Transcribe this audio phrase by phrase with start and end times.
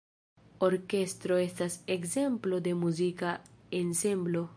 [0.67, 3.35] Orkestro estas ekzemplo de muzika
[3.83, 4.43] ensemblo.